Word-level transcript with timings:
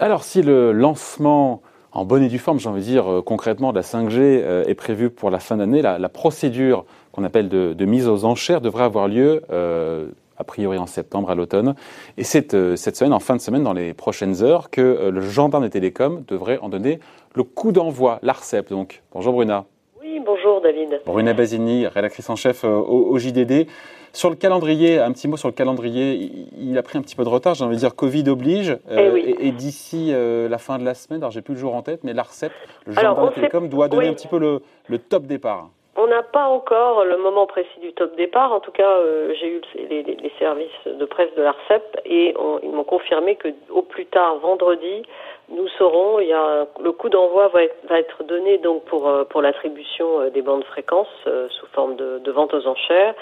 Alors 0.00 0.24
si 0.24 0.42
le 0.42 0.72
lancement 0.72 1.62
en 1.92 2.04
bonne 2.04 2.22
et 2.22 2.28
due 2.28 2.38
forme, 2.38 2.58
j'ai 2.58 2.68
envie 2.68 2.80
de 2.80 2.86
dire 2.86 3.10
euh, 3.10 3.22
concrètement, 3.22 3.70
de 3.70 3.76
la 3.76 3.82
5G 3.82 4.18
euh, 4.18 4.64
est 4.64 4.74
prévu 4.74 5.10
pour 5.10 5.30
la 5.30 5.38
fin 5.38 5.56
d'année, 5.56 5.82
la, 5.82 6.08
procédure 6.08 6.84
qu'on 7.12 7.22
appelle 7.22 7.48
de, 7.48 7.84
mise 7.84 8.08
aux 8.08 8.24
enchères 8.24 8.60
devrait 8.60 8.84
avoir 8.84 9.06
lieu 9.06 9.42
euh, 9.50 10.08
a 10.36 10.44
priori 10.44 10.78
en 10.78 10.86
septembre 10.86 11.30
à 11.30 11.34
l'automne. 11.34 11.74
Et 12.16 12.24
c'est 12.24 12.76
cette 12.76 12.96
semaine, 12.96 13.12
en 13.12 13.20
fin 13.20 13.36
de 13.36 13.40
semaine, 13.40 13.62
dans 13.62 13.72
les 13.72 13.94
prochaines 13.94 14.42
heures, 14.42 14.70
que 14.70 15.10
le 15.12 15.20
gendarme 15.20 15.64
des 15.64 15.70
télécoms 15.70 16.24
devrait 16.28 16.58
en 16.58 16.68
donner 16.68 17.00
le 17.34 17.42
coup 17.42 17.72
d'envoi, 17.72 18.18
l'ARCEP. 18.22 18.70
Donc, 18.70 19.02
bonjour 19.12 19.32
Bruna. 19.32 19.64
Oui, 20.00 20.20
bonjour 20.24 20.60
David. 20.60 21.00
Bruna 21.06 21.34
Basini, 21.34 21.86
rédactrice 21.86 22.30
en 22.30 22.36
chef 22.36 22.64
au 22.64 23.16
JDD. 23.18 23.66
Sur 24.12 24.30
le 24.30 24.36
calendrier, 24.36 24.98
un 24.98 25.12
petit 25.12 25.28
mot 25.28 25.36
sur 25.36 25.48
le 25.48 25.54
calendrier, 25.54 26.30
il, 26.58 26.76
a 26.78 26.82
pris 26.82 26.98
un 26.98 27.02
petit 27.02 27.16
peu 27.16 27.24
de 27.24 27.28
retard, 27.28 27.54
j'ai 27.54 27.64
envie 27.64 27.76
de 27.76 27.80
dire 27.80 27.94
Covid 27.94 28.28
oblige. 28.28 28.70
Euh, 28.90 29.16
eh 29.16 29.48
et, 29.48 29.52
d'ici 29.52 30.10
euh, 30.12 30.48
la 30.48 30.58
fin 30.58 30.78
de 30.78 30.84
la 30.84 30.94
semaine, 30.94 31.22
alors 31.22 31.30
j'ai 31.30 31.42
plus 31.42 31.54
le 31.54 31.60
jour 31.60 31.74
en 31.74 31.82
tête, 31.82 32.00
mais 32.04 32.14
l'ARCEP, 32.14 32.52
le 32.86 32.92
gendarme 32.92 33.32
télécom, 33.32 33.68
doit 33.68 33.88
donner 33.88 34.08
un 34.08 34.14
petit 34.14 34.28
peu 34.28 34.38
le, 34.38 34.98
top 34.98 35.24
départ. 35.24 35.68
On 35.96 36.06
n'a 36.06 36.22
pas 36.22 36.46
encore 36.46 37.04
le 37.04 37.18
moment 37.18 37.46
précis 37.46 37.80
du 37.80 37.92
top 37.92 38.16
départ. 38.16 38.52
En 38.52 38.60
tout 38.60 38.70
cas, 38.70 38.88
euh, 38.88 39.34
j'ai 39.38 39.48
eu 39.48 39.60
les, 39.90 40.32
services 40.38 40.70
de 40.86 41.04
presse 41.04 41.34
de 41.36 41.42
l'ARCEP 41.42 42.00
et 42.04 42.34
ils 42.62 42.70
m'ont 42.70 42.84
confirmé 42.84 43.34
que 43.34 43.48
au 43.70 43.82
plus 43.82 44.06
tard 44.06 44.36
vendredi, 44.38 45.02
nous 45.48 45.66
saurons. 45.76 46.20
Il 46.20 46.28
y 46.28 46.32
a 46.32 46.66
le 46.80 46.92
coup 46.92 47.08
d'envoi 47.08 47.48
va, 47.48 47.60
va 47.88 47.98
être, 47.98 48.22
donné 48.22 48.58
donc 48.58 48.84
pour 48.84 49.10
pour 49.28 49.42
l'attribution 49.42 50.30
des 50.30 50.42
bandes 50.42 50.64
fréquences 50.64 51.08
sous 51.24 51.66
forme 51.72 51.96
de, 51.96 52.20
de 52.20 52.30
vente 52.30 52.54
aux 52.54 52.66
enchères. 52.68 53.14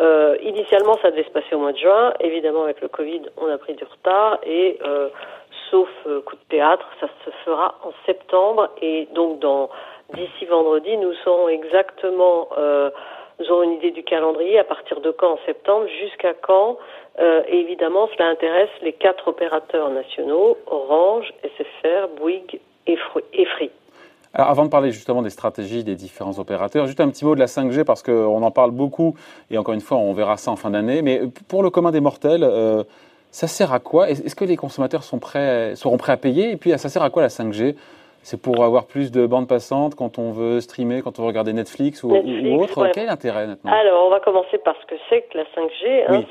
Euh, 0.00 0.36
initialement, 0.42 0.96
ça 1.02 1.10
devait 1.10 1.24
se 1.24 1.30
passer 1.30 1.54
au 1.54 1.58
mois 1.58 1.72
de 1.72 1.78
juin. 1.78 2.12
Évidemment, 2.20 2.64
avec 2.64 2.80
le 2.80 2.88
Covid, 2.88 3.22
on 3.36 3.48
a 3.48 3.58
pris 3.58 3.74
du 3.74 3.84
retard 3.84 4.38
et 4.44 4.78
euh, 4.84 5.08
sauf 5.70 5.88
euh, 6.06 6.20
coup 6.22 6.36
de 6.36 6.48
théâtre, 6.48 6.86
ça 7.00 7.08
se 7.24 7.30
fera 7.44 7.76
en 7.84 7.92
septembre. 8.06 8.70
Et 8.82 9.08
donc, 9.14 9.38
dans 9.38 9.70
d'ici 10.14 10.44
vendredi, 10.46 10.96
nous 10.96 11.12
saurons 11.24 11.48
exactement, 11.48 12.48
euh, 12.58 12.90
nous 13.38 13.50
aurons 13.50 13.62
une 13.62 13.72
idée 13.74 13.90
du 13.92 14.02
calendrier 14.02 14.58
à 14.58 14.64
partir 14.64 15.00
de 15.00 15.10
quand 15.10 15.32
en 15.32 15.38
septembre, 15.46 15.86
jusqu'à 16.00 16.34
quand. 16.34 16.78
Euh, 17.20 17.42
et 17.46 17.60
évidemment, 17.60 18.08
cela 18.14 18.28
intéresse 18.28 18.70
les 18.82 18.92
quatre 18.92 19.28
opérateurs 19.28 19.90
nationaux 19.90 20.56
Orange, 20.66 21.32
SFR, 21.44 22.08
Bouygues 22.16 22.60
et 22.86 22.96
Free. 22.96 23.70
Avant 24.36 24.64
de 24.64 24.68
parler 24.68 24.90
justement 24.90 25.22
des 25.22 25.30
stratégies 25.30 25.84
des 25.84 25.94
différents 25.94 26.38
opérateurs, 26.40 26.86
juste 26.86 27.00
un 27.00 27.08
petit 27.08 27.24
mot 27.24 27.36
de 27.36 27.40
la 27.40 27.46
5G 27.46 27.84
parce 27.84 28.02
qu'on 28.02 28.42
en 28.42 28.50
parle 28.50 28.72
beaucoup 28.72 29.14
et 29.50 29.58
encore 29.58 29.74
une 29.74 29.80
fois, 29.80 29.96
on 29.98 30.12
verra 30.12 30.36
ça 30.36 30.50
en 30.50 30.56
fin 30.56 30.70
d'année. 30.70 31.02
Mais 31.02 31.22
pour 31.46 31.62
le 31.62 31.70
commun 31.70 31.92
des 31.92 32.00
mortels, 32.00 32.42
euh, 32.42 32.82
ça 33.30 33.46
sert 33.46 33.72
à 33.72 33.78
quoi? 33.78 34.10
Est-ce 34.10 34.34
que 34.34 34.44
les 34.44 34.56
consommateurs 34.56 35.04
sont 35.04 35.20
prêts, 35.20 35.76
seront 35.76 35.98
prêts 35.98 36.12
à 36.12 36.16
payer? 36.16 36.50
Et 36.50 36.56
puis, 36.56 36.76
ça 36.78 36.88
sert 36.88 37.02
à 37.02 37.10
quoi 37.10 37.22
la 37.22 37.28
5G 37.28 37.76
c'est 38.24 38.40
pour 38.40 38.64
avoir 38.64 38.86
plus 38.86 39.12
de 39.12 39.26
bandes 39.26 39.46
passantes 39.46 39.94
quand 39.94 40.18
on 40.18 40.32
veut 40.32 40.60
streamer, 40.60 41.02
quand 41.02 41.18
on 41.18 41.22
veut 41.22 41.28
regarder 41.28 41.52
Netflix 41.52 42.02
ou, 42.02 42.10
autre. 42.10 42.88
Quel 42.94 43.04
est 43.04 43.06
l'intérêt 43.06 43.46
maintenant 43.46 43.70
Alors, 43.70 44.06
on 44.06 44.10
va 44.10 44.20
commencer 44.20 44.56
par 44.58 44.74
ce 44.80 44.86
que 44.86 44.94
c'est 45.10 45.22
que 45.28 45.36
la 45.36 45.44
5G. 45.44 46.04
Hein. 46.08 46.22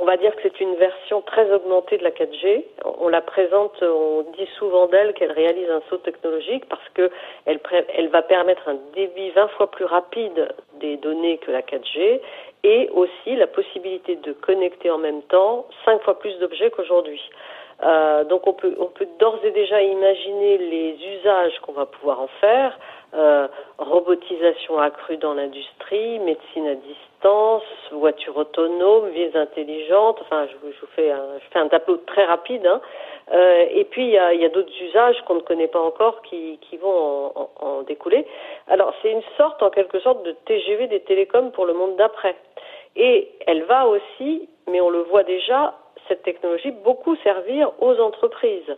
on 0.00 0.06
va 0.06 0.16
dire 0.16 0.34
que 0.34 0.42
c'est 0.42 0.60
une 0.60 0.74
version 0.76 1.20
très 1.20 1.52
augmentée 1.52 1.98
de 1.98 2.04
la 2.04 2.10
4G. 2.10 2.64
On 3.00 3.08
la 3.08 3.20
présente, 3.20 3.82
on 3.82 4.24
dit 4.36 4.48
souvent 4.58 4.86
d'elle 4.86 5.12
qu'elle 5.12 5.32
réalise 5.32 5.68
un 5.68 5.82
saut 5.90 5.98
technologique 5.98 6.64
parce 6.70 6.88
que 6.94 7.10
elle, 7.44 7.60
elle 7.96 8.08
va 8.08 8.22
permettre 8.22 8.68
un 8.68 8.78
débit 8.94 9.30
20 9.30 9.48
fois 9.48 9.70
plus 9.70 9.84
rapide 9.84 10.48
des 10.80 10.96
données 10.96 11.36
que 11.38 11.50
la 11.50 11.60
4G 11.60 12.20
et 12.64 12.88
aussi 12.94 13.36
la 13.36 13.46
possibilité 13.46 14.16
de 14.16 14.32
connecter 14.32 14.90
en 14.90 14.98
même 14.98 15.22
temps 15.22 15.66
5 15.84 16.02
fois 16.02 16.18
plus 16.18 16.38
d'objets 16.38 16.70
qu'aujourd'hui. 16.70 17.20
Euh, 17.84 18.24
donc 18.24 18.46
on 18.46 18.52
peut, 18.52 18.76
d'ores 19.18 19.44
et 19.44 19.50
déjà 19.50 19.82
imaginer 19.82 20.58
les 20.58 20.96
usages 21.18 21.58
qu'on 21.62 21.72
va 21.72 21.86
pouvoir 21.86 22.20
en 22.20 22.28
faire. 22.40 22.78
Euh, 23.14 23.46
robotisation 23.78 24.78
accrue 24.78 25.18
dans 25.18 25.34
l'industrie, 25.34 26.18
médecine 26.20 26.66
à 26.68 26.74
distance, 26.76 27.62
voiture 27.90 28.36
autonome, 28.36 29.08
villes 29.10 29.36
intelligentes. 29.36 30.18
Enfin, 30.22 30.46
je, 30.46 30.56
vous 30.66 30.72
fais 30.94 31.10
un, 31.10 31.38
je 31.40 31.68
tableau 31.68 31.98
très 32.06 32.24
rapide. 32.24 32.66
Hein. 32.66 32.80
Euh, 33.32 33.66
et 33.70 33.84
puis 33.84 34.04
il 34.04 34.12
y 34.12 34.44
a, 34.44 34.48
d'autres 34.48 34.72
usages 34.80 35.20
qu'on 35.26 35.34
ne 35.34 35.40
connaît 35.40 35.68
pas 35.68 35.80
encore 35.80 36.22
qui, 36.22 36.58
vont 36.80 37.32
en 37.60 37.82
découler. 37.82 38.26
Alors 38.68 38.94
c'est 39.02 39.10
une 39.10 39.22
sorte, 39.36 39.62
en 39.62 39.70
quelque 39.70 40.00
sorte, 40.00 40.22
de 40.24 40.32
TGV 40.46 40.86
des 40.86 41.00
télécoms 41.00 41.50
pour 41.50 41.66
le 41.66 41.74
monde 41.74 41.96
d'après. 41.96 42.34
Et 42.96 43.30
elle 43.46 43.62
va 43.64 43.86
aussi, 43.86 44.48
mais 44.70 44.80
on 44.80 44.90
le 44.90 45.00
voit 45.00 45.22
déjà, 45.22 45.74
cette 46.12 46.22
technologie 46.24 46.72
beaucoup 46.84 47.16
servir 47.16 47.72
aux 47.80 47.98
entreprises. 47.98 48.76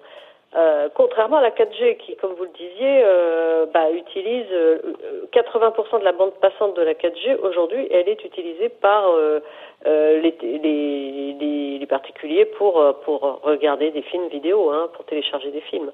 Euh, 0.56 0.88
contrairement 0.94 1.38
à 1.38 1.42
la 1.42 1.50
4G 1.50 1.96
qui, 1.96 2.14
comme 2.14 2.34
vous 2.34 2.44
le 2.44 2.50
disiez, 2.50 3.02
euh, 3.04 3.66
bah, 3.74 3.90
utilise 3.90 4.46
80% 5.32 5.96
euh, 5.96 5.98
de 5.98 6.04
la 6.04 6.12
bande 6.12 6.34
passante 6.34 6.76
de 6.76 6.82
la 6.82 6.94
4G 6.94 7.40
aujourd'hui, 7.42 7.88
elle 7.90 8.08
est 8.08 8.24
utilisée 8.24 8.68
par 8.68 9.10
les, 9.84 10.34
les, 10.42 11.78
les, 11.78 11.86
particuliers 11.86 12.46
pour 12.46 12.82
pour 13.04 13.40
regarder 13.42 13.90
des 13.90 14.02
films 14.02 14.28
vidéo, 14.28 14.70
hein, 14.70 14.88
pour 14.94 15.04
télécharger 15.04 15.50
des 15.50 15.60
films. 15.60 15.92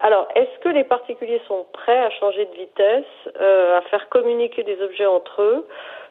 alors, 0.00 0.26
est-ce 0.34 0.58
que 0.60 0.70
les 0.70 0.84
particuliers 0.84 1.40
sont 1.46 1.66
prêts 1.72 1.98
à 1.98 2.10
changer 2.10 2.46
de 2.46 2.54
vitesse, 2.54 3.04
à 3.38 3.82
faire 3.90 4.08
communiquer 4.08 4.62
des 4.62 4.80
objets 4.82 5.06
entre 5.06 5.42
eux? 5.42 5.66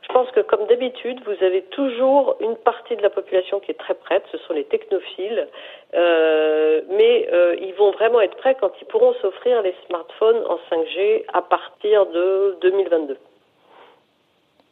Je 0.09 0.13
pense 0.13 0.31
que 0.31 0.39
comme 0.39 0.65
d'habitude, 0.65 1.19
vous 1.25 1.43
avez 1.43 1.61
toujours 1.63 2.35
une 2.39 2.55
partie 2.55 2.95
de 2.95 3.01
la 3.01 3.09
population 3.09 3.59
qui 3.59 3.71
est 3.71 3.79
très 3.79 3.93
prête, 3.93 4.23
ce 4.31 4.37
sont 4.39 4.53
les 4.53 4.63
technophiles, 4.63 5.47
euh, 5.93 6.81
mais 6.89 7.29
euh, 7.31 7.55
ils 7.61 7.73
vont 7.75 7.91
vraiment 7.91 8.21
être 8.21 8.35
prêts 8.37 8.55
quand 8.59 8.71
ils 8.81 8.85
pourront 8.85 9.13
s'offrir 9.21 9.61
les 9.61 9.75
smartphones 9.87 10.43
en 10.47 10.57
5G 10.71 11.25
à 11.33 11.41
partir 11.41 12.05
de 12.07 12.57
2022. 12.61 13.17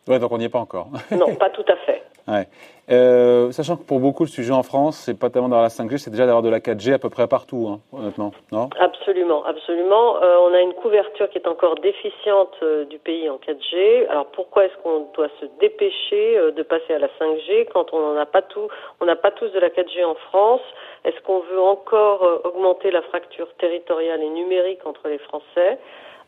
Ouais, 0.08 0.20
donc 0.20 0.32
on 0.32 0.38
n'y 0.38 0.46
est 0.46 0.50
pas 0.50 0.60
encore. 0.60 0.88
non, 1.12 1.36
pas 1.36 1.50
tout 1.50 1.66
à 1.68 1.76
fait. 1.86 2.04
Ouais. 2.28 2.46
Euh, 2.92 3.52
sachant 3.52 3.78
que 3.78 3.84
pour 3.84 4.02
beaucoup, 4.02 4.24
le 4.24 4.30
sujet 4.30 4.52
en 4.52 4.62
France, 4.62 4.98
c'est 5.06 5.18
pas 5.18 5.30
tellement 5.30 5.48
d'avoir 5.48 5.64
la 5.64 5.70
5G, 5.70 5.98
c'est 5.98 6.10
déjà 6.12 6.26
d'avoir 6.26 6.44
de 6.44 6.50
la 6.50 6.60
4G 6.60 6.92
à 6.92 7.00
peu 7.00 7.10
près 7.10 7.26
partout, 7.26 7.70
hein, 7.70 7.80
honnêtement, 7.98 8.34
non? 8.52 8.70
Absolument, 8.78 9.46
absolument. 9.46 10.22
Euh, 10.22 10.36
on 10.42 10.54
a 10.54 10.60
une 10.60 10.74
couverture 10.74 11.30
qui 11.30 11.38
est 11.38 11.48
encore 11.48 11.76
déficiente 11.76 12.54
euh, 12.64 12.84
du 12.84 12.98
pays 12.98 13.30
en 13.30 13.38
4G. 13.38 14.10
Alors 14.10 14.26
pourquoi 14.26 14.66
est-ce 14.66 14.76
qu'on 14.84 15.08
doit 15.16 15.30
se 15.40 15.46
dépêcher 15.62 16.52
de 16.52 16.64
passer 16.64 16.96
à 16.96 17.00
la 17.00 17.08
5G 17.08 17.68
quand 17.74 17.94
on 17.94 18.00
n'en 18.00 18.20
a 18.20 18.26
pas 18.26 18.42
tout, 18.42 18.68
on 19.00 19.06
n'a 19.06 19.16
pas 19.16 19.32
tous 19.32 19.48
de 19.48 19.60
la 19.60 19.70
4G 19.70 20.04
en 20.04 20.16
France? 20.16 20.62
Est-ce 21.06 21.22
qu'on 21.22 21.40
veut 21.40 21.62
encore 21.62 22.42
augmenter 22.44 22.92
la 22.92 23.04
fracture 23.04 23.48
territoriale 23.58 24.22
et 24.22 24.30
numérique 24.30 24.86
entre 24.86 25.08
les 25.08 25.20
Français? 25.20 25.80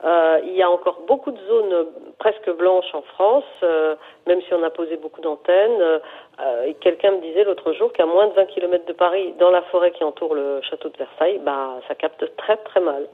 Euh, 0.05 0.39
il 0.45 0.55
y 0.55 0.63
a 0.63 0.69
encore 0.69 1.01
beaucoup 1.07 1.31
de 1.31 1.39
zones 1.49 1.87
presque 2.19 2.49
blanches 2.57 2.93
en 2.93 3.01
France, 3.01 3.43
euh, 3.63 3.95
même 4.27 4.39
si 4.47 4.53
on 4.53 4.63
a 4.63 4.69
posé 4.69 4.95
beaucoup 4.95 5.19
d'antennes. 5.19 5.81
Euh, 5.81 5.99
Quelqu'un 6.79 7.11
me 7.11 7.21
disait 7.21 7.43
l'autre 7.43 7.73
jour 7.73 7.91
qu'à 7.91 8.05
moins 8.05 8.27
de 8.27 8.33
20 8.33 8.45
km 8.45 8.85
de 8.85 8.93
Paris, 8.93 9.33
dans 9.41 9.49
la 9.49 9.61
forêt 9.63 9.91
qui 9.91 10.05
entoure 10.05 10.35
le 10.35 10.61
château 10.69 10.87
de 10.87 10.97
Versailles, 10.97 11.41
bah, 11.43 11.81
ça 11.89 11.95
capte 11.95 12.23
très 12.37 12.55
très 12.55 12.79
mal. 12.79 13.07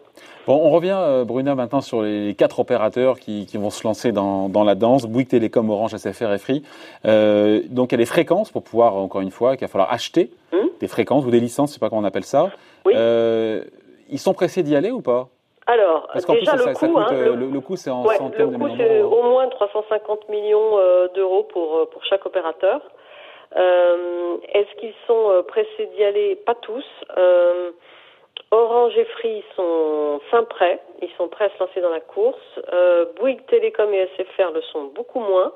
Bon, 0.45 0.59
on 0.63 0.69
revient, 0.69 1.23
Bruna, 1.25 1.55
maintenant 1.55 1.81
sur 1.81 2.03
les 2.03 2.35
quatre 2.35 2.59
opérateurs 2.59 3.19
qui, 3.19 3.47
qui 3.47 3.57
vont 3.57 3.71
se 3.71 3.83
lancer 3.87 4.11
dans, 4.11 4.47
dans, 4.47 4.63
la 4.63 4.75
danse, 4.75 5.07
Bouygues 5.07 5.29
Télécom, 5.29 5.67
Orange, 5.71 5.95
SFR 5.95 6.33
et 6.33 6.37
Free. 6.37 6.61
Donc 7.03 7.91
il 7.91 7.93
y 7.93 7.95
a 7.95 7.97
des 7.97 8.05
fréquences 8.05 8.51
pour 8.51 8.63
pouvoir, 8.63 8.95
encore 8.95 9.21
une 9.21 9.31
fois, 9.31 9.57
qu'il 9.57 9.65
va 9.65 9.71
falloir 9.71 9.91
acheter 9.91 10.29
hum 10.53 10.69
des 10.79 10.87
fréquences 10.87 11.25
ou 11.25 11.31
des 11.31 11.39
licences, 11.39 11.69
je 11.69 11.75
sais 11.75 11.79
pas 11.79 11.89
comment 11.89 12.01
on 12.01 12.05
appelle 12.05 12.25
ça. 12.25 12.51
Oui. 12.85 12.93
ils 14.09 14.19
sont 14.19 14.33
pressés 14.35 14.61
d'y 14.61 14.75
aller 14.75 14.91
ou 14.91 15.01
pas? 15.01 15.29
Alors, 15.67 16.07
déjà 16.13 16.55
le, 16.55 16.73
coût, 16.73 16.97
hein, 16.99 17.07
le, 17.11 17.59
coût, 17.59 17.75
c'est 17.75 17.89
en 17.89 18.05
centaines 18.05 18.51
de 18.51 18.57
millions 18.57 18.75
c'est 18.77 19.01
au 19.01 19.23
moins 19.23 19.47
350 19.49 20.29
millions 20.29 20.77
euh, 20.77 21.07
d'euros 21.15 21.43
pour, 21.43 21.77
euh, 21.77 21.85
pour 21.85 22.03
chaque 22.05 22.25
opérateur. 22.25 22.81
Euh, 23.55 24.37
Est-ce 24.53 24.79
qu'ils 24.79 24.93
sont 25.07 25.31
euh, 25.31 25.41
pressés 25.41 25.89
d'y 25.95 26.03
aller? 26.03 26.35
Pas 26.35 26.55
tous. 26.55 26.85
Euh, 27.17 27.71
Orange 28.51 28.95
et 28.97 29.05
Free 29.05 29.43
sont 29.55 30.19
fin 30.29 30.43
prêts, 30.43 30.79
ils 31.01 31.09
sont 31.17 31.27
prêts 31.27 31.45
à 31.45 31.49
se 31.49 31.59
lancer 31.59 31.81
dans 31.81 31.89
la 31.89 31.99
course. 31.99 32.59
Euh, 32.71 33.05
Bouygues 33.17 33.45
Télécom 33.47 33.91
et 33.93 34.07
SFR 34.17 34.51
le 34.53 34.61
sont 34.61 34.85
beaucoup 34.95 35.19
moins. 35.19 35.51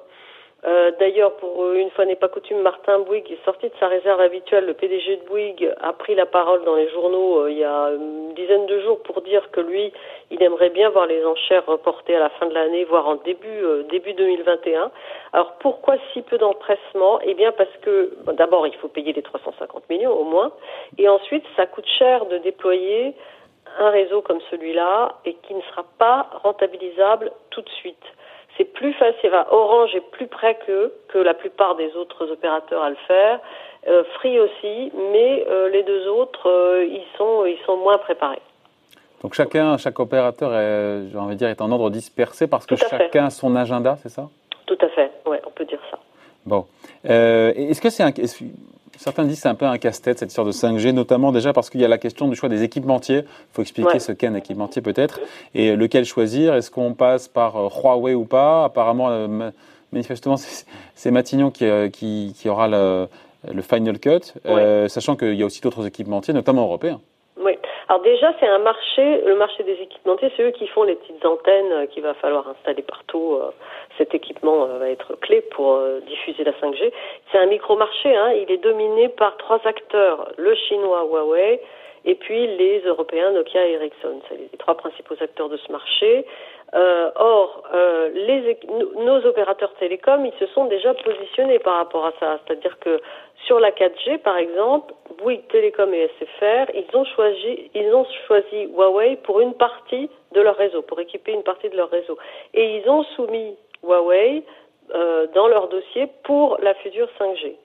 Euh, 0.65 0.91
d'ailleurs, 1.00 1.38
pour 1.38 1.71
une 1.71 1.89
fois 1.91 2.06
n'est 2.06 2.17
pas 2.17 2.27
coutume, 2.27 2.61
Martin 2.61 3.00
Bouygues 3.00 3.31
est 3.31 3.45
sorti 3.45 3.67
de 3.67 3.73
sa 3.79 3.88
réserve 3.88 4.19
habituelle. 4.19 4.65
Le 4.65 4.73
PDG 4.73 5.17
de 5.17 5.23
Bouygues 5.23 5.73
a 5.79 5.94
pris 5.94 6.15
la 6.15 6.25
parole 6.25 6.65
dans 6.65 6.75
les 6.75 6.89
journaux 6.89 7.44
euh, 7.44 7.51
il 7.51 7.59
y 7.59 7.63
a 7.63 7.91
une 7.91 8.33
dizaine 8.33 8.65
de 8.65 8.81
jours 8.81 9.01
pour 9.03 9.21
dire 9.21 9.51
que 9.51 9.61
lui, 9.61 9.94
il 10.31 10.44
aimerait 10.44 10.69
bien 10.69 10.89
voir 10.89 11.06
les 11.06 11.25
enchères 11.25 11.65
reportées 11.65 12.15
à 12.15 12.19
la 12.19 12.29
fin 12.31 12.45
de 12.45 12.53
l'année, 12.53 12.83
voire 12.83 13.07
en 13.07 13.15
début 13.15 13.47
euh, 13.47 13.83
début 13.83 14.13
2021. 14.13 14.91
Alors 15.31 15.53
pourquoi 15.59 15.95
si 16.11 16.21
peu 16.23 16.38
d'empressement? 16.38 17.21
Eh 17.23 17.35
bien 17.35 17.53
parce 17.53 17.75
que 17.81 18.13
d'abord 18.33 18.67
il 18.67 18.75
faut 18.75 18.89
payer 18.89 19.13
les 19.13 19.21
350 19.21 19.89
millions 19.89 20.13
au 20.13 20.25
moins, 20.25 20.51
et 20.97 21.07
ensuite 21.07 21.45
ça 21.56 21.67
coûte 21.67 21.88
cher 21.97 22.25
de 22.25 22.38
déployer 22.38 23.15
un 23.79 23.91
réseau 23.91 24.21
comme 24.21 24.41
celui-là 24.51 25.19
et 25.23 25.35
qui 25.35 25.53
ne 25.53 25.61
sera 25.61 25.85
pas 25.97 26.27
rentabilisable 26.44 27.31
tout 27.50 27.61
de 27.61 27.69
suite 27.69 28.03
c'est 28.59 28.65
plus 28.65 28.94
facile. 28.94 29.31
Orange 29.51 29.95
est 29.95 30.11
plus 30.11 30.27
près 30.27 30.59
qu'eux, 30.65 30.94
que 31.07 31.17
la 31.17 31.33
plupart 31.33 31.75
des 31.75 31.95
autres 31.95 32.29
opérateurs 32.29 32.83
à 32.83 32.89
le 32.89 32.97
faire. 33.07 33.39
Euh, 33.88 34.03
Free 34.15 34.38
aussi, 34.38 34.91
mais 35.13 35.45
euh, 35.50 35.69
les 35.69 35.83
deux 35.83 36.07
autres, 36.09 36.50
euh, 36.50 36.85
ils 36.85 37.06
sont 37.17 37.45
ils 37.45 37.57
sont 37.65 37.77
moins 37.77 37.97
préparés. 37.97 38.41
Donc 39.23 39.33
chacun, 39.33 39.77
chaque 39.77 40.00
opérateur, 40.00 40.51
j'ai 41.09 41.17
envie 41.17 41.35
de 41.35 41.39
dire, 41.39 41.50
est 41.50 41.61
en 41.61 41.71
ordre 41.71 41.89
dispersé 41.89 42.47
parce 42.47 42.65
que 42.65 42.75
chacun 42.75 43.25
a 43.25 43.29
son 43.29 43.56
agenda, 43.56 43.97
c'est 44.01 44.09
ça? 44.09 44.29
Tout 44.65 44.77
à 44.81 44.88
fait. 44.89 45.11
Ouais, 45.25 45.41
on 45.45 45.51
peut 45.51 45.65
dire 45.65 45.79
ça. 45.91 46.00
Bon, 46.45 46.65
est-ce 47.03 47.81
que 47.81 47.89
c'est 47.89 48.03
un 48.03 48.13
Certains 49.00 49.24
disent 49.24 49.38
que 49.38 49.42
c'est 49.44 49.48
un 49.48 49.56
peu 49.56 49.66
un 49.66 49.78
casse-tête 49.78 50.19
cette 50.19 50.28
histoire 50.28 50.46
de 50.46 50.51
5G, 50.51 50.92
notamment 50.92 51.31
déjà 51.31 51.54
parce 51.54 51.69
qu'il 51.69 51.80
y 51.80 51.86
a 51.86 51.88
la 51.88 51.98
question 51.98 52.28
du 52.28 52.36
choix 52.36 52.50
des 52.50 52.63
équipementiers. 52.63 53.19
Il 53.19 53.54
faut 53.54 53.62
expliquer 53.62 53.98
ce 54.00 54.12
qu'est 54.12 54.28
un 54.28 54.36
équipementier 54.36 54.81
peut-être 54.81 55.22
et 55.56 55.78
lequel 55.78 56.04
choisir? 56.04 56.54
Est-ce 56.54 56.69
qu'on 56.69 56.94
passe 56.94 57.30
par 57.30 57.56
Huawei 57.56 58.13
ou 58.13 58.25
pas? 58.25 58.66
Apparemment, 58.66 59.30
manifestement, 59.94 60.36
c'est 60.96 61.12
Matignon 61.12 61.50
qui, 61.50 61.66
qui, 61.94 62.36
qui 62.38 62.50
aura 62.50 62.68
le, 62.68 63.07
le 63.48 63.62
Final 63.62 64.00
Cut, 64.00 64.34
euh, 64.46 64.88
sachant 64.88 65.16
qu'il 65.16 65.36
y 65.36 65.44
a 65.44 65.45
aussi 65.45 65.62
d'autres 65.62 65.88
équipementiers, 65.88 66.34
notamment 66.34 66.63
européens. 66.63 67.00
Alors 67.89 68.01
déjà, 68.03 68.31
c'est 68.39 68.47
un 68.47 68.59
marché, 68.59 69.21
le 69.25 69.36
marché 69.36 69.63
des 69.63 69.74
équipementiers, 69.74 70.31
c'est 70.38 70.44
eux 70.44 70.51
qui 70.51 70.68
font 70.68 70.83
les 70.83 70.95
petites 70.95 71.25
antennes 71.25 71.71
euh, 71.71 71.86
qu'il 71.88 72.03
va 72.03 72.13
falloir 72.13 72.47
installer 72.47 72.83
partout. 72.83 73.39
Euh, 73.41 73.50
cet 73.97 74.13
équipement 74.13 74.65
va 74.65 74.89
être 74.89 75.15
clé 75.15 75.41
pour 75.41 75.77
diffuser 76.07 76.45
la 76.45 76.51
5G. 76.51 76.91
C'est 77.31 77.38
un 77.38 77.47
micro-marché, 77.47 78.15
hein, 78.15 78.31
il 78.31 78.50
est 78.50 78.63
dominé 78.63 79.09
par 79.09 79.36
trois 79.36 79.59
acteurs, 79.65 80.31
le 80.38 80.56
chinois 80.56 81.03
Huawei, 81.03 81.59
et 82.06 82.16
puis 82.16 82.48
les 82.48 82.81
Européens 82.81 83.31
Nokia 83.31 83.68
et 83.68 83.74
Ericsson. 83.74 84.22
C'est 84.28 84.38
les 84.38 84.50
trois 84.57 84.75
principaux 84.75 85.16
acteurs 85.19 85.50
de 85.50 85.57
ce 85.57 85.72
marché. 85.72 86.25
Euh, 86.75 87.10
or, 87.16 87.63
euh, 87.74 88.10
les, 88.13 88.57
nos 88.98 89.25
opérateurs 89.25 89.74
télécoms, 89.75 90.25
ils 90.25 90.38
se 90.40 90.46
sont 90.54 90.66
déjà 90.66 90.94
positionnés 90.94 91.60
par 91.60 91.78
rapport 91.78 92.06
à 92.06 92.13
ça. 92.19 92.40
C'est-à-dire 92.46 92.78
que 92.80 93.01
sur 93.46 93.60
la 93.60 93.72
4G, 93.72 94.19
par 94.19 94.38
exemple, 94.38 94.94
Bouygues 95.18 95.48
Télécom 95.48 95.94
et 95.94 96.10
SFR, 96.19 96.72
ils 96.75 96.96
ont 96.96 97.06
choisi, 97.06 97.72
ils 97.74 97.94
ont 97.94 98.06
choisi 98.28 98.66
Huawei 98.75 99.18
pour 99.24 99.40
une 99.40 99.54
partie 99.56 100.10
de 100.34 100.42
leur 100.42 100.56
réseau, 100.57 100.81
pour 100.84 101.00
équiper 101.00 101.31
une 101.31 101.44
partie 101.44 101.69
de 101.69 101.75
leur 101.75 101.90
réseau. 101.90 102.18
Et 102.54 102.78
ils 102.78 102.90
ont 102.90 103.04
soumis 103.16 103.56
Huawei 103.84 104.44
euh, 104.94 105.28
dans 105.34 105.48
leur 105.48 105.69
dossier 105.69 106.07
pour 106.24 106.57
la 106.62 106.74
future 106.75 107.10
5G. 107.19 107.56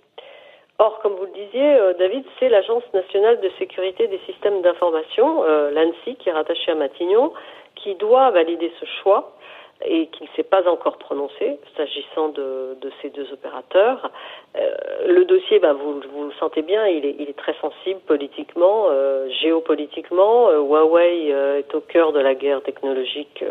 Or, 0.79 0.99
comme 1.01 1.15
vous 1.15 1.27
le 1.27 1.31
disiez, 1.31 1.77
euh, 1.77 1.95
David, 1.95 2.25
c'est 2.39 2.49
l'Agence 2.49 2.83
nationale 2.93 3.41
de 3.41 3.49
sécurité 3.59 4.09
des 4.09 4.19
systèmes 4.27 4.61
d'information, 4.63 5.45
euh, 5.45 5.71
l'ANSI, 5.71 6.17
qui 6.17 6.29
est 6.29 6.33
rattachée 6.33 6.73
à 6.73 6.75
Matignon, 6.75 7.33
qui 7.77 7.95
doit 7.95 8.31
valider 8.31 8.73
ce 8.81 8.87
choix 9.03 9.37
et 9.85 10.07
qui 10.09 10.25
ne 10.25 10.29
s'est 10.37 10.43
pas 10.43 10.69
encore 10.69 10.97
prononcé 10.99 11.59
s'agissant 11.77 12.29
de, 12.29 12.77
ces 13.03 13.11
deux 13.11 13.31
opérateurs. 13.33 14.11
Euh, 14.57 14.75
le 15.07 15.25
dossier, 15.25 15.59
bah, 15.59 15.73
vous, 15.73 16.01
vous, 16.13 16.25
le 16.25 16.33
sentez 16.39 16.63
bien, 16.63 16.87
il 16.87 17.05
est, 17.05 17.37
très 17.37 17.55
sensible 17.61 18.01
politiquement, 18.07 18.87
euh, 18.91 19.29
géopolitiquement. 19.41 20.49
Euh, 20.49 20.61
Huawei 20.61 21.29
est 21.29 21.75
au 21.75 21.81
cœur 21.81 22.13
de 22.13 22.21
la 22.21 22.35
guerre 22.35 22.63
technologique 22.63 23.45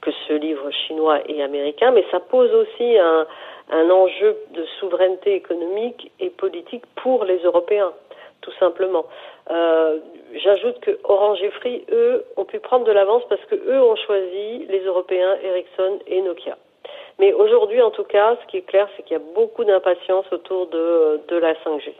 que 0.00 0.10
se 0.26 0.32
livrent 0.32 0.70
chinois 0.86 1.20
et 1.28 1.42
américains, 1.42 1.90
mais 1.90 2.04
ça 2.10 2.20
pose 2.20 2.52
aussi 2.54 2.98
un 2.98 3.90
enjeu 3.90 4.36
de 4.52 4.64
souveraineté 4.80 5.34
économique 5.34 6.10
et 6.18 6.30
politique 6.30 6.84
pour 6.96 7.24
les 7.24 7.38
Européens, 7.38 7.92
tout 8.40 8.52
simplement. 8.58 9.04
Euh, 9.50 9.98
J'ajoute 10.44 10.78
que 10.80 10.98
Orange 11.04 11.38
et 11.42 11.50
Free, 11.50 11.84
eux, 11.90 12.24
ont 12.36 12.44
pu 12.44 12.60
prendre 12.60 12.84
de 12.84 12.92
l'avance 12.92 13.22
parce 13.28 13.44
que 13.46 13.56
eux 13.56 13.82
ont 13.82 13.96
choisi 13.96 14.64
les 14.68 14.80
Européens, 14.84 15.36
Ericsson 15.42 15.98
et 16.06 16.22
Nokia. 16.22 16.56
Mais 17.18 17.32
aujourd'hui, 17.32 17.82
en 17.82 17.90
tout 17.90 18.04
cas, 18.04 18.36
ce 18.40 18.46
qui 18.46 18.58
est 18.58 18.62
clair, 18.62 18.88
c'est 18.96 19.02
qu'il 19.02 19.16
y 19.16 19.20
a 19.20 19.22
beaucoup 19.34 19.64
d'impatience 19.64 20.24
autour 20.30 20.68
de, 20.68 21.36
la 21.36 21.52
5G. 21.54 21.92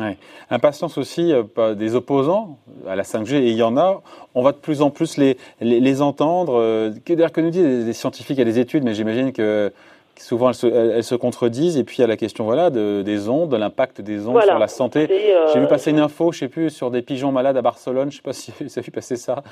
Ouais. 0.00 0.16
Impatience 0.50 0.96
aussi 0.96 1.32
euh, 1.32 1.74
des 1.74 1.94
opposants 1.94 2.56
à 2.88 2.96
la 2.96 3.02
5G, 3.02 3.34
et 3.34 3.50
il 3.50 3.56
y 3.56 3.62
en 3.62 3.76
a. 3.76 4.00
On 4.34 4.42
va 4.42 4.52
de 4.52 4.56
plus 4.56 4.80
en 4.80 4.90
plus 4.90 5.18
les, 5.18 5.36
les, 5.60 5.78
les 5.78 6.02
entendre. 6.02 6.54
Euh, 6.58 6.90
D'ailleurs, 7.06 7.32
que 7.32 7.42
nous 7.42 7.50
disent 7.50 7.86
les 7.86 7.92
scientifiques 7.92 8.40
a 8.40 8.44
des 8.44 8.58
études, 8.58 8.82
mais 8.82 8.94
j'imagine 8.94 9.32
que 9.32 9.70
souvent 10.20 10.48
elles 10.48 10.54
se, 10.54 10.66
elles 10.66 11.04
se, 11.04 11.14
contredisent. 11.14 11.78
Et 11.78 11.84
puis 11.84 11.96
il 11.98 12.00
y 12.00 12.04
a 12.04 12.06
la 12.06 12.16
question 12.16 12.44
voilà, 12.44 12.70
de, 12.70 13.02
des 13.02 13.28
ondes, 13.28 13.50
de 13.50 13.56
l'impact 13.56 14.00
des 14.00 14.28
ondes 14.28 14.42
sur 14.42 14.58
la 14.58 14.68
santé. 14.68 15.08
Euh, 15.10 15.46
J'ai 15.52 15.60
vu 15.60 15.66
passer 15.66 15.90
une 15.90 16.00
info, 16.00 16.32
je 16.32 16.40
sais 16.40 16.48
plus, 16.48 16.70
sur 16.70 16.90
des 16.90 17.02
pigeons 17.02 17.32
malades 17.32 17.56
à 17.56 17.62
Barcelone. 17.62 18.10
Je 18.10 18.16
sais 18.16 18.22
pas 18.22 18.32
si 18.32 18.52
ça 18.68 18.80
a 18.80 18.82
vu 18.82 18.90
passer 18.90 19.16
ça. 19.16 19.42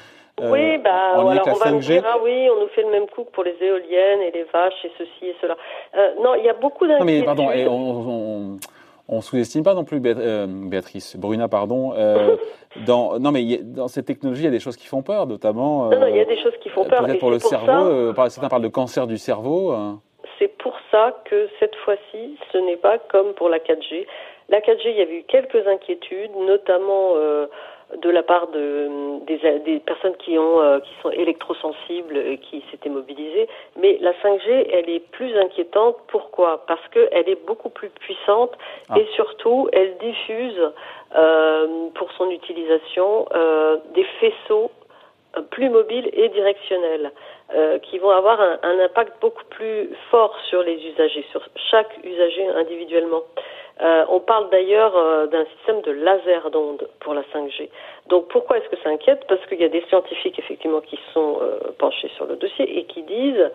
Euh, 0.41 0.51
oui, 0.53 0.79
bah, 0.79 1.15
alors 1.15 1.27
on 1.27 1.55
va 1.55 1.71
nous 1.73 1.81
dire, 1.81 2.05
ah 2.07 2.19
oui, 2.23 2.49
on 2.55 2.61
nous 2.61 2.69
fait 2.69 2.83
le 2.83 2.91
même 2.91 3.07
coup 3.07 3.25
que 3.25 3.31
pour 3.31 3.45
les 3.45 3.57
éoliennes 3.61 4.21
et 4.21 4.31
les 4.31 4.45
vaches 4.53 4.85
et 4.85 4.91
ceci 4.97 5.27
et 5.27 5.37
cela. 5.41 5.57
Euh, 5.97 6.11
non, 6.23 6.35
il 6.37 6.45
y 6.45 6.49
a 6.49 6.55
beaucoup 6.55 6.87
d'inquiétudes. 6.87 7.07
Non, 7.07 7.21
mais 7.21 7.23
pardon, 7.25 7.51
et 7.51 7.67
on, 7.67 8.57
on 9.09 9.21
sous-estime 9.21 9.65
pas 9.65 9.75
non 9.75 9.85
plus 9.85 9.99
Béatrice, 9.99 11.17
Bruna, 11.17 11.49
pardon. 11.49 11.93
Euh, 11.97 12.37
dans, 12.87 13.19
non, 13.19 13.33
mais 13.33 13.59
dans 13.63 13.89
cette 13.89 14.07
technologie, 14.07 14.43
il 14.43 14.45
y 14.45 14.49
a 14.49 14.53
des 14.53 14.61
choses 14.61 14.77
qui 14.77 14.87
font 14.87 15.03
peur, 15.03 15.27
notamment. 15.27 15.89
non, 15.91 15.99
non, 15.99 16.07
il 16.07 16.17
y 16.17 16.21
a 16.21 16.25
des 16.25 16.41
choses 16.41 16.57
qui 16.61 16.69
font 16.69 16.85
peur. 16.85 17.05
Peut-être 17.05 17.19
pour 17.19 17.33
le 17.33 17.41
cerveau. 17.41 18.15
certains 18.29 18.49
parlent 18.49 18.63
de 18.63 18.69
cancer 18.69 19.09
du 19.09 19.19
cerveau 19.19 19.75
c'est 20.39 20.57
pour 20.59 20.75
ça 20.91 21.17
que 21.25 21.49
cette 21.59 21.75
fois-ci, 21.77 22.39
ce 22.53 22.59
n'est 22.59 22.77
pas 22.77 22.99
comme 22.99 23.35
pour 23.35 23.49
la 23.49 23.59
4G. 23.59 24.07
La 24.49 24.61
4G, 24.61 24.83
il 24.87 24.97
y 24.97 25.03
avait 25.03 25.19
eu 25.19 25.25
quelques 25.25 25.67
inquiétudes, 25.67 26.35
notamment 26.37 27.15
euh, 27.17 27.47
de 27.97 28.09
la 28.09 28.23
part 28.23 28.49
de, 28.49 29.19
des, 29.27 29.81
personnes 29.81 30.17
qui, 30.17 30.39
ont, 30.39 30.61
euh, 30.61 30.81
qui 30.81 30.93
sont 31.03 31.11
électrosensibles 31.11 32.17
et 32.17 32.39
qui 32.39 32.63
s'étaient 32.71 32.89
mobilisées. 32.89 33.49
Mais 33.77 33.99
la 34.01 34.13
5G, 34.13 34.69
elle 34.73 34.89
est 34.89 35.01
plus 35.11 35.37
inquiétante. 35.37 35.97
Pourquoi? 36.09 36.65
Parce 36.67 36.87
qu'elle 36.89 37.29
est 37.29 37.47
beaucoup 37.47 37.71
plus 37.71 37.91
puissante 37.91 38.53
ah. 38.89 38.99
et 38.99 39.07
surtout, 39.15 39.69
elle 39.73 39.99
diffuse 39.99 40.73
euh, 41.15 41.89
pour 41.95 42.11
son 42.13 42.31
utilisation 42.31 43.27
des 43.95 44.05
faisceaux 44.21 44.71
plus 45.51 45.69
mobiles 45.69 46.09
et 46.13 46.29
directionnels. 46.31 47.13
Euh, 47.55 47.79
qui 47.79 47.97
vont 47.97 48.11
avoir 48.11 48.39
un, 48.43 48.59
un, 48.63 48.79
impact 48.79 49.23
beaucoup 49.23 49.45
plus 49.49 49.89
fort 50.11 50.37
sur 50.51 50.63
les 50.63 50.85
usagers, 50.87 51.25
sur 51.31 51.41
chaque 51.71 51.89
usager 52.05 52.47
individuellement. 52.47 53.23
Euh, 53.81 54.05
on 54.11 54.21
parle 54.21 54.51
d'ailleurs 54.51 54.95
euh, 54.95 55.27
d'un 55.29 55.47
système 55.57 55.81
de 55.81 55.93
laser 55.93 56.51
d'onde 56.51 56.87
pour 57.01 57.15
la 57.15 57.23
5G. 57.33 57.71
Donc 58.09 58.29
pourquoi 58.29 58.59
est-ce 58.59 58.69
que 58.69 58.77
ça 58.83 58.91
inquiète? 58.91 59.25
Parce 59.29 59.41
qu'il 59.47 59.59
y 59.63 59.65
a 59.65 59.71
des 59.71 59.83
scientifiques 59.89 60.39
effectivement 60.39 60.83
qui 60.83 60.99
sont 61.15 61.39
euh, 61.41 61.59
penchés 61.79 62.11
sur 62.17 62.27
le 62.27 62.37
dossier 62.37 62.81
et 62.81 62.85
qui 62.85 63.03
disent 63.05 63.51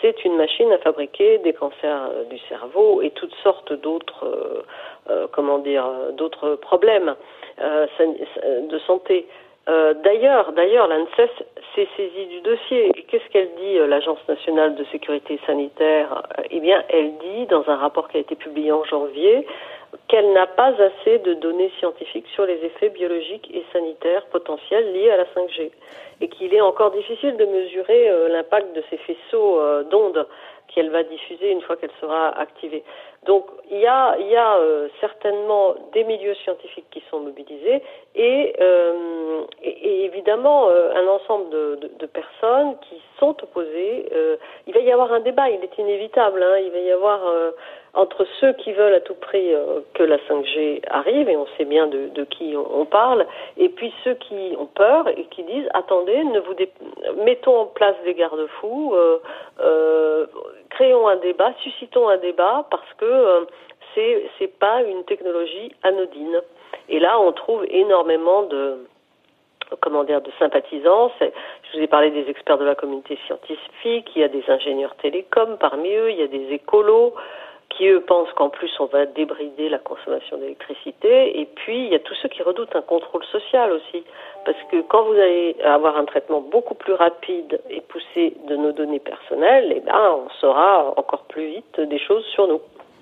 c'est 0.00 0.24
une 0.24 0.36
machine 0.36 0.72
à 0.72 0.78
fabriquer 0.78 1.36
des 1.38 1.52
cancers 1.52 2.10
du 2.30 2.38
cerveau 2.48 3.02
et 3.02 3.10
toutes 3.10 3.34
sortes 3.42 3.74
d'autres 3.74 4.64
comment 5.32 5.58
dire 5.58 5.84
d'autres 6.14 6.54
problèmes 6.54 7.14
de 7.58 8.78
santé. 8.86 9.26
Euh, 9.68 9.94
d'ailleurs, 10.02 10.52
d'ailleurs, 10.52 10.88
l'ANSES 10.88 11.30
s'est 11.74 11.88
saisie 11.96 12.26
du 12.26 12.40
dossier. 12.40 12.90
Qu'est-ce 13.08 13.28
qu'elle 13.30 13.50
dit, 13.56 13.78
euh, 13.78 13.86
l'Agence 13.86 14.20
nationale 14.28 14.74
de 14.74 14.84
sécurité 14.92 15.38
sanitaire? 15.46 16.22
Eh 16.50 16.60
bien, 16.60 16.82
elle 16.88 17.12
dit, 17.18 17.46
dans 17.46 17.68
un 17.68 17.76
rapport 17.76 18.08
qui 18.08 18.16
a 18.16 18.20
été 18.20 18.34
publié 18.34 18.72
en 18.72 18.84
janvier, 18.84 19.46
qu'elle 20.10 20.32
n'a 20.32 20.46
pas 20.46 20.72
assez 20.82 21.18
de 21.18 21.34
données 21.34 21.70
scientifiques 21.78 22.26
sur 22.34 22.44
les 22.44 22.64
effets 22.64 22.88
biologiques 22.88 23.48
et 23.54 23.64
sanitaires 23.72 24.26
potentiels 24.26 24.92
liés 24.92 25.10
à 25.10 25.16
la 25.16 25.24
5G, 25.24 25.70
et 26.20 26.28
qu'il 26.28 26.52
est 26.52 26.60
encore 26.60 26.90
difficile 26.90 27.36
de 27.36 27.44
mesurer 27.44 28.10
euh, 28.10 28.28
l'impact 28.28 28.74
de 28.74 28.82
ces 28.90 28.96
faisceaux 28.96 29.60
d'ondes 29.90 30.26
qu'elle 30.74 30.90
va 30.90 31.02
diffuser 31.02 31.50
une 31.50 31.60
fois 31.62 31.76
qu'elle 31.76 31.90
sera 32.00 32.28
activée. 32.38 32.84
Donc 33.26 33.46
il 33.70 33.78
y 33.78 33.86
a, 33.86 34.16
euh, 34.58 34.88
certainement 35.00 35.74
des 35.92 36.04
milieux 36.04 36.34
scientifiques 36.34 36.86
qui 36.90 37.02
sont 37.10 37.20
mobilisés 37.20 37.82
et, 38.14 38.54
euh, 38.60 39.42
évidemment 39.62 40.68
euh, 40.68 40.94
un 40.94 41.06
ensemble 41.06 41.50
de, 41.50 42.06
personnes 42.06 42.76
qui 42.88 43.00
sont 43.18 43.36
opposées. 43.42 44.06
il 44.66 44.74
va 44.74 44.80
y 44.80 44.90
avoir 44.90 45.12
un 45.12 45.20
débat, 45.20 45.48
il 45.48 45.62
est 45.62 45.78
inévitable. 45.78 46.42
Hein, 46.42 46.58
il 46.58 46.70
va 46.70 46.78
y 46.78 46.90
avoir 46.90 47.20
entre 47.94 48.26
ceux 48.40 48.52
qui 48.54 48.72
veulent 48.72 48.94
à 48.94 49.00
tout 49.00 49.14
prix 49.14 49.54
que 50.00 50.06
la 50.06 50.16
5G 50.16 50.80
arrive, 50.88 51.28
et 51.28 51.36
on 51.36 51.46
sait 51.58 51.66
bien 51.66 51.86
de, 51.86 52.24
qui 52.24 52.54
on, 52.56 52.86
parle, 52.86 53.26
et 53.58 53.68
puis 53.68 53.92
ceux 54.02 54.14
qui 54.14 54.54
ont 54.58 54.66
peur 54.66 55.08
et 55.08 55.24
qui 55.24 55.42
disent 55.42 55.68
attendez, 55.74 56.24
ne 56.24 56.40
vous 56.40 56.54
mettons 57.24 57.58
en 57.58 57.66
place 57.66 57.96
des 58.04 58.14
garde-fous 58.14 58.94
créons 60.70 61.08
un 61.08 61.16
débat, 61.16 61.52
suscitons 61.62 62.08
un 62.08 62.16
débat 62.16 62.66
parce 62.70 62.92
que 62.96 63.04
euh, 63.04 63.44
c'est 63.94 64.30
c'est 64.38 64.58
pas 64.58 64.82
une 64.82 65.04
technologie 65.04 65.72
anodine. 65.82 66.40
Et 66.88 66.98
là, 66.98 67.20
on 67.20 67.32
trouve 67.32 67.64
énormément 67.68 68.44
de 68.44 68.86
comment 69.80 70.04
dire 70.04 70.22
de 70.22 70.30
sympathisants. 70.38 71.12
Je 71.20 71.76
vous 71.76 71.82
ai 71.84 71.86
parlé 71.86 72.10
des 72.10 72.28
experts 72.30 72.58
de 72.58 72.64
la 72.64 72.74
communauté 72.74 73.18
scientifique, 73.26 74.10
il 74.16 74.22
y 74.22 74.24
a 74.24 74.28
des 74.28 74.44
ingénieurs 74.48 74.96
télécoms 74.96 75.58
parmi 75.58 75.92
eux, 75.94 76.10
il 76.10 76.16
y 76.18 76.22
a 76.22 76.28
des 76.28 76.52
écolos 76.52 77.14
qui 77.80 77.88
eux 77.88 78.00
pensent 78.00 78.32
qu'en 78.36 78.50
plus 78.50 78.70
on 78.78 78.86
va 78.86 79.06
débrider 79.06 79.68
la 79.68 79.78
consommation 79.78 80.36
d'électricité. 80.36 81.40
Et 81.40 81.46
puis 81.46 81.86
il 81.86 81.92
y 81.92 81.94
a 81.94 81.98
tous 81.98 82.14
ceux 82.22 82.28
qui 82.28 82.42
redoutent 82.42 82.76
un 82.76 82.82
contrôle 82.82 83.24
social 83.24 83.72
aussi, 83.72 84.04
parce 84.44 84.58
que 84.70 84.82
quand 84.82 85.04
vous 85.04 85.14
allez 85.14 85.56
avoir 85.64 85.96
un 85.96 86.04
traitement 86.04 86.40
beaucoup 86.42 86.74
plus 86.74 86.92
rapide 86.92 87.60
et 87.70 87.80
poussé 87.80 88.36
de 88.48 88.56
nos 88.56 88.72
données 88.72 89.00
personnelles, 89.00 89.72
eh 89.76 89.80
ben 89.80 89.94
on 90.14 90.28
saura 90.40 90.92
encore 90.96 91.24
plus 91.24 91.46
vite 91.46 91.80
des 91.80 91.98
choses 91.98 92.24
sur 92.34 92.46
nous. 92.46 92.60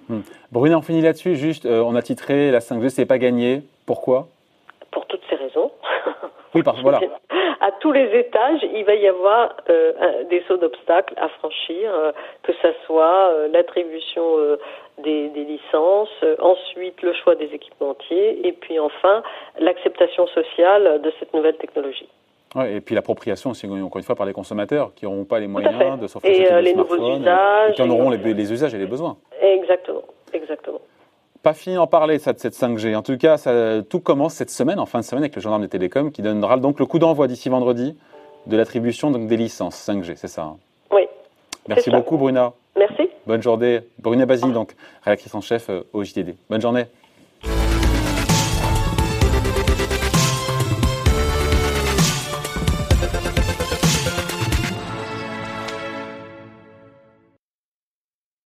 Hmm. 0.08 0.20
Bruna, 0.52 0.78
on 0.78 0.82
finit 0.82 1.02
là-dessus. 1.02 1.34
Juste, 1.34 1.66
euh, 1.66 1.82
on 1.84 1.94
a 1.94 2.02
titré 2.02 2.50
la 2.50 2.60
5G, 2.60 2.88
c'est 2.88 3.04
pas 3.04 3.18
gagné. 3.18 3.62
Pourquoi? 3.84 4.28
Pour 4.90 5.06
toutes 5.06 5.20
ces 5.28 5.36
raisons. 5.36 5.70
Oui, 6.54 6.62
parce 6.62 6.80
voilà. 6.82 7.00
À 7.60 7.72
tous 7.80 7.92
les 7.92 8.18
étages, 8.18 8.60
il 8.74 8.84
va 8.84 8.94
y 8.94 9.06
avoir 9.08 9.56
euh, 9.68 10.24
des 10.30 10.42
sauts 10.46 10.56
d'obstacles 10.56 11.14
à 11.16 11.28
franchir, 11.28 11.92
euh, 11.92 12.12
que 12.42 12.52
ce 12.62 12.68
soit 12.86 13.30
euh, 13.30 13.48
l'attribution 13.52 14.22
des, 15.02 15.28
des, 15.28 15.44
licences, 15.44 16.24
ensuite 16.38 17.02
le 17.02 17.12
choix 17.14 17.34
des 17.34 17.46
équipementiers, 17.46 18.46
et 18.46 18.52
puis 18.52 18.78
enfin 18.78 19.22
l'acceptation 19.58 20.26
sociale 20.28 21.00
de 21.02 21.12
cette 21.18 21.32
nouvelle 21.34 21.56
technologie. 21.56 22.08
Ouais, 22.54 22.76
et 22.76 22.80
puis 22.80 22.94
l'appropriation 22.94 23.50
aussi, 23.50 23.66
encore 23.66 23.98
une 23.98 24.04
fois, 24.04 24.16
par 24.16 24.26
les 24.26 24.32
consommateurs 24.32 24.92
qui 24.94 25.04
n'auront 25.04 25.24
pas 25.24 25.38
les 25.38 25.48
moyens 25.48 26.00
de 26.00 26.06
s'offrir 26.06 26.62
les 26.62 26.74
nouveaux 26.74 27.18
usages. 27.18 27.72
Et 27.72 27.74
qui 27.74 27.82
en 27.82 27.90
auront 27.90 28.10
les, 28.10 28.18
les 28.34 28.52
usages 28.52 28.74
et 28.74 28.78
les 28.78 28.86
besoins. 28.86 29.16
Exactement, 29.40 30.04
exactement 30.32 30.77
pas 31.48 31.54
fini 31.54 31.76
d'en 31.76 31.86
parler 31.86 32.18
ça, 32.18 32.34
de 32.34 32.38
cette 32.38 32.52
5G. 32.52 32.94
En 32.94 33.00
tout 33.00 33.16
cas, 33.16 33.38
ça, 33.38 33.82
tout 33.88 34.00
commence 34.00 34.34
cette 34.34 34.50
semaine, 34.50 34.78
en 34.78 34.84
fin 34.84 34.98
de 34.98 35.04
semaine, 35.04 35.22
avec 35.22 35.34
le 35.34 35.40
gendarme 35.40 35.62
des 35.62 35.68
télécoms 35.68 36.10
qui 36.10 36.20
donnera 36.20 36.58
donc 36.58 36.78
le 36.78 36.84
coup 36.84 36.98
d'envoi 36.98 37.26
d'ici 37.26 37.48
vendredi 37.48 37.96
de 38.44 38.54
l'attribution 38.54 39.10
des 39.10 39.36
licences 39.38 39.88
5G, 39.88 40.16
c'est 40.16 40.28
ça 40.28 40.42
hein? 40.42 40.56
Oui. 40.90 41.06
Merci 41.66 41.90
beaucoup, 41.90 42.18
Bruna. 42.18 42.52
Merci. 42.76 43.08
Bonne 43.26 43.40
journée. 43.40 43.80
Bruna 43.98 44.26
Basile, 44.26 44.52
donc 44.52 44.76
rédactrice 45.02 45.34
en 45.34 45.40
chef 45.40 45.70
euh, 45.70 45.84
au 45.94 46.04
JTD. 46.04 46.34
Bonne 46.50 46.60
journée. 46.60 46.84